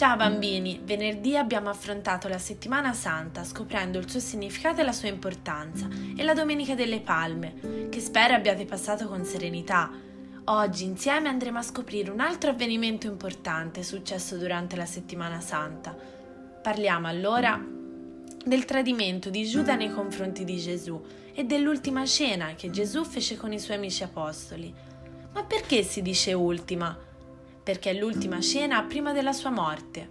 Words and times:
Ciao 0.00 0.16
bambini, 0.16 0.80
venerdì 0.82 1.36
abbiamo 1.36 1.68
affrontato 1.68 2.26
la 2.26 2.38
settimana 2.38 2.94
santa 2.94 3.44
scoprendo 3.44 3.98
il 3.98 4.08
suo 4.08 4.18
significato 4.18 4.80
e 4.80 4.84
la 4.84 4.94
sua 4.94 5.08
importanza 5.08 5.86
e 6.16 6.22
la 6.22 6.32
Domenica 6.32 6.74
delle 6.74 7.00
Palme, 7.00 7.88
che 7.90 8.00
spero 8.00 8.32
abbiate 8.32 8.64
passato 8.64 9.06
con 9.08 9.26
serenità. 9.26 9.90
Oggi 10.44 10.84
insieme 10.84 11.28
andremo 11.28 11.58
a 11.58 11.62
scoprire 11.62 12.10
un 12.10 12.20
altro 12.20 12.48
avvenimento 12.48 13.08
importante 13.08 13.82
successo 13.82 14.38
durante 14.38 14.74
la 14.74 14.86
settimana 14.86 15.38
santa. 15.40 15.94
Parliamo 16.62 17.06
allora 17.06 17.62
del 18.42 18.64
tradimento 18.64 19.28
di 19.28 19.44
Giuda 19.44 19.74
nei 19.74 19.92
confronti 19.92 20.44
di 20.44 20.56
Gesù 20.56 20.98
e 21.34 21.44
dell'ultima 21.44 22.06
cena 22.06 22.54
che 22.54 22.70
Gesù 22.70 23.04
fece 23.04 23.36
con 23.36 23.52
i 23.52 23.60
suoi 23.60 23.76
amici 23.76 24.02
apostoli. 24.02 24.72
Ma 25.34 25.44
perché 25.44 25.82
si 25.82 26.00
dice 26.00 26.32
ultima? 26.32 27.08
Perché 27.70 27.90
è 27.90 27.94
l'ultima 27.94 28.40
cena 28.40 28.82
prima 28.82 29.12
della 29.12 29.32
sua 29.32 29.50
morte. 29.50 30.08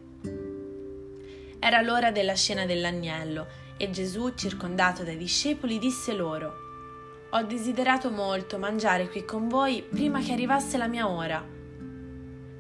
Era 1.59 1.81
l'ora 1.81 2.09
della 2.09 2.33
scena 2.33 2.65
dell'agnello 2.65 3.47
e 3.75 3.89
Gesù, 3.89 4.33
circondato 4.33 5.03
dai 5.03 5.17
discepoli, 5.17 5.77
disse 5.77 6.13
loro, 6.13 6.53
Ho 7.31 7.43
desiderato 7.43 8.11
molto 8.11 8.57
mangiare 8.57 9.09
qui 9.09 9.25
con 9.25 9.49
voi 9.49 9.83
prima 9.83 10.21
che 10.21 10.31
arrivasse 10.31 10.77
la 10.77 10.87
mia 10.87 11.09
ora. 11.09 11.45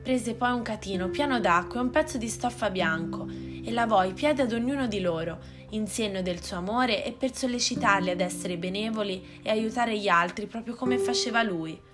Prese 0.03 0.35
poi 0.35 0.51
un 0.51 0.63
catino 0.63 1.07
pieno 1.07 1.39
d'acqua 1.39 1.79
e 1.79 1.83
un 1.83 1.91
pezzo 1.91 2.17
di 2.17 2.27
stoffa 2.27 2.69
bianco 2.69 3.25
e 3.29 3.71
lavò 3.71 4.03
i 4.03 4.11
piedi 4.11 4.41
ad 4.41 4.51
ognuno 4.51 4.85
di 4.87 4.99
loro, 4.99 5.39
in 5.69 5.87
segno 5.87 6.21
del 6.21 6.43
suo 6.43 6.57
amore 6.57 7.05
e 7.05 7.13
per 7.13 7.33
sollecitarli 7.33 8.09
ad 8.09 8.19
essere 8.19 8.57
benevoli 8.57 9.39
e 9.43 9.49
aiutare 9.49 9.97
gli 9.97 10.09
altri 10.09 10.45
proprio 10.45 10.75
come 10.75 10.97
faceva 10.97 11.41
lui 11.41 11.87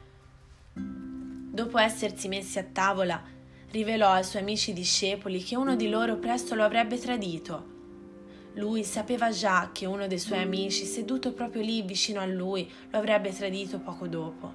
dopo 1.56 1.80
essersi 1.80 2.28
messi 2.28 2.60
a 2.60 2.66
tavola, 2.70 3.24
rivelò 3.72 4.12
ai 4.12 4.26
suoi 4.26 4.42
amici 4.42 4.74
discepoli 4.74 5.42
che 5.42 5.56
uno 5.56 5.78
di 5.78 5.88
loro 5.88 6.18
presto 6.18 6.54
lo 6.54 6.66
avrebbe 6.66 7.00
tradito. 7.00 7.74
Lui 8.56 8.84
sapeva 8.84 9.32
già 9.32 9.70
che 9.72 9.86
uno 9.86 10.06
dei 10.06 10.20
suoi 10.20 10.42
amici, 10.42 10.84
seduto 10.84 11.32
proprio 11.32 11.62
lì 11.62 11.82
vicino 11.82 12.20
a 12.20 12.26
lui, 12.26 12.70
lo 12.90 12.98
avrebbe 12.98 13.34
tradito 13.34 13.80
poco 13.80 14.08
dopo. 14.08 14.54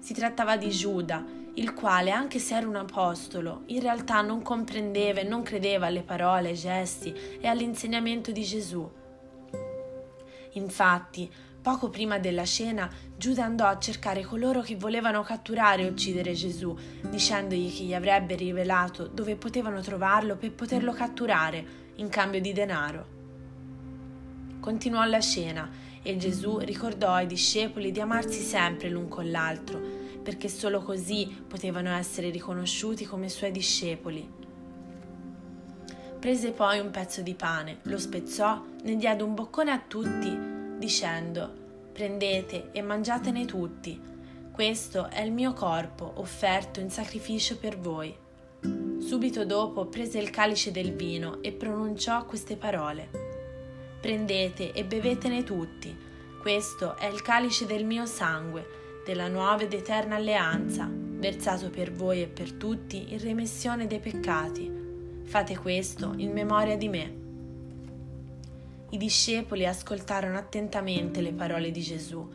Si 0.00 0.14
trattava 0.14 0.56
di 0.56 0.68
Giuda, 0.68 1.24
il 1.54 1.72
quale, 1.74 2.10
anche 2.10 2.40
se 2.40 2.56
era 2.56 2.66
un 2.66 2.76
apostolo, 2.76 3.62
in 3.66 3.80
realtà 3.80 4.20
non 4.20 4.42
comprendeva 4.42 5.20
e 5.20 5.24
non 5.24 5.42
credeva 5.42 5.86
alle 5.86 6.02
parole, 6.02 6.48
ai 6.48 6.56
gesti 6.56 7.14
e 7.40 7.46
all'insegnamento 7.46 8.32
di 8.32 8.42
Gesù. 8.42 8.88
Infatti, 10.54 11.30
Poco 11.66 11.90
prima 11.90 12.20
della 12.20 12.44
cena, 12.44 12.88
Giuda 13.16 13.42
andò 13.42 13.66
a 13.66 13.80
cercare 13.80 14.22
coloro 14.22 14.60
che 14.60 14.76
volevano 14.76 15.24
catturare 15.24 15.82
e 15.82 15.88
uccidere 15.88 16.32
Gesù, 16.32 16.78
dicendogli 17.10 17.74
che 17.74 17.82
gli 17.82 17.92
avrebbe 17.92 18.36
rivelato 18.36 19.08
dove 19.08 19.34
potevano 19.34 19.80
trovarlo 19.80 20.36
per 20.36 20.52
poterlo 20.52 20.92
catturare 20.92 21.66
in 21.96 22.08
cambio 22.08 22.40
di 22.40 22.52
denaro. 22.52 23.06
Continuò 24.60 25.02
la 25.06 25.18
cena 25.18 25.68
e 26.04 26.16
Gesù 26.16 26.58
ricordò 26.58 27.14
ai 27.14 27.26
discepoli 27.26 27.90
di 27.90 28.00
amarsi 28.00 28.42
sempre 28.42 28.88
l'un 28.88 29.08
con 29.08 29.28
l'altro, 29.28 29.80
perché 30.22 30.48
solo 30.48 30.80
così 30.82 31.26
potevano 31.48 31.90
essere 31.90 32.30
riconosciuti 32.30 33.04
come 33.04 33.28
suoi 33.28 33.50
discepoli. 33.50 34.32
Prese 36.20 36.52
poi 36.52 36.78
un 36.78 36.92
pezzo 36.92 37.22
di 37.22 37.34
pane, 37.34 37.78
lo 37.82 37.98
spezzò, 37.98 38.64
ne 38.84 38.94
diede 38.94 39.24
un 39.24 39.34
boccone 39.34 39.72
a 39.72 39.82
tutti 39.84 40.54
dicendo 40.78 41.64
Prendete 41.92 42.68
e 42.72 42.82
mangiatene 42.82 43.46
tutti, 43.46 43.98
questo 44.52 45.08
è 45.08 45.22
il 45.22 45.32
mio 45.32 45.52
corpo 45.52 46.12
offerto 46.16 46.80
in 46.80 46.90
sacrificio 46.90 47.56
per 47.56 47.78
voi. 47.78 48.14
Subito 48.98 49.44
dopo 49.44 49.86
prese 49.86 50.18
il 50.18 50.30
calice 50.30 50.70
del 50.70 50.94
vino 50.94 51.42
e 51.42 51.52
pronunciò 51.52 52.24
queste 52.26 52.56
parole. 52.56 53.08
Prendete 54.00 54.72
e 54.72 54.84
bevetene 54.84 55.42
tutti, 55.42 55.96
questo 56.40 56.96
è 56.96 57.06
il 57.06 57.22
calice 57.22 57.66
del 57.66 57.84
mio 57.84 58.06
sangue, 58.06 59.02
della 59.04 59.28
nuova 59.28 59.62
ed 59.62 59.72
eterna 59.72 60.16
alleanza, 60.16 60.88
versato 60.90 61.70
per 61.70 61.92
voi 61.92 62.22
e 62.22 62.26
per 62.26 62.52
tutti 62.52 63.12
in 63.12 63.18
remissione 63.18 63.86
dei 63.86 64.00
peccati. 64.00 64.70
Fate 65.24 65.56
questo 65.56 66.12
in 66.16 66.32
memoria 66.32 66.76
di 66.76 66.88
me. 66.88 67.25
I 68.88 68.98
discepoli 68.98 69.66
ascoltarono 69.66 70.38
attentamente 70.38 71.20
le 71.20 71.32
parole 71.32 71.72
di 71.72 71.82
Gesù, 71.82 72.28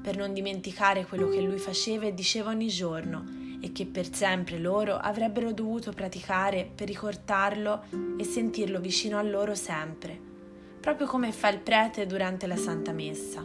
per 0.00 0.16
non 0.16 0.32
dimenticare 0.32 1.04
quello 1.04 1.28
che 1.28 1.40
lui 1.40 1.58
faceva 1.58 2.06
e 2.06 2.14
diceva 2.14 2.50
ogni 2.50 2.68
giorno 2.68 3.24
e 3.60 3.72
che 3.72 3.84
per 3.84 4.14
sempre 4.14 4.58
loro 4.58 4.96
avrebbero 4.96 5.52
dovuto 5.52 5.90
praticare 5.90 6.70
per 6.72 6.86
ricordarlo 6.86 7.82
e 8.16 8.22
sentirlo 8.22 8.78
vicino 8.78 9.18
a 9.18 9.22
loro 9.22 9.56
sempre, 9.56 10.16
proprio 10.80 11.08
come 11.08 11.32
fa 11.32 11.48
il 11.48 11.58
prete 11.58 12.06
durante 12.06 12.46
la 12.46 12.56
Santa 12.56 12.92
Messa. 12.92 13.44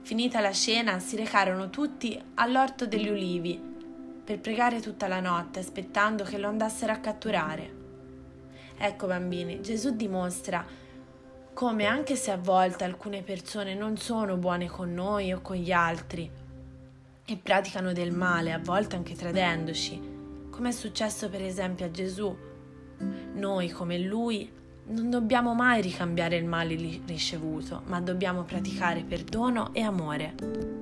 Finita 0.00 0.40
la 0.40 0.52
cena 0.52 0.98
si 0.98 1.16
recarono 1.16 1.68
tutti 1.68 2.18
all'orto 2.34 2.86
degli 2.86 3.08
ulivi 3.08 3.60
per 4.24 4.40
pregare 4.40 4.80
tutta 4.80 5.06
la 5.06 5.20
notte 5.20 5.60
aspettando 5.60 6.24
che 6.24 6.38
lo 6.38 6.48
andassero 6.48 6.92
a 6.92 6.98
catturare. 6.98 7.81
Ecco 8.84 9.06
bambini, 9.06 9.60
Gesù 9.60 9.94
dimostra 9.94 10.66
come 11.52 11.84
anche 11.84 12.16
se 12.16 12.32
a 12.32 12.36
volte 12.36 12.82
alcune 12.82 13.22
persone 13.22 13.76
non 13.76 13.96
sono 13.96 14.36
buone 14.36 14.66
con 14.66 14.92
noi 14.92 15.32
o 15.32 15.40
con 15.40 15.54
gli 15.54 15.70
altri 15.70 16.28
e 17.24 17.36
praticano 17.36 17.92
del 17.92 18.10
male, 18.10 18.52
a 18.52 18.58
volte 18.58 18.96
anche 18.96 19.14
tradendoci, 19.14 20.48
come 20.50 20.70
è 20.70 20.72
successo 20.72 21.28
per 21.28 21.42
esempio 21.42 21.86
a 21.86 21.92
Gesù, 21.92 22.36
noi 23.34 23.70
come 23.70 24.00
lui 24.00 24.50
non 24.86 25.10
dobbiamo 25.10 25.54
mai 25.54 25.80
ricambiare 25.80 26.34
il 26.34 26.44
male 26.44 26.74
ricevuto, 27.06 27.82
ma 27.86 28.00
dobbiamo 28.00 28.42
praticare 28.42 29.04
perdono 29.04 29.72
e 29.72 29.82
amore. 29.82 30.81